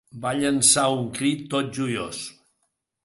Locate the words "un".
0.95-1.05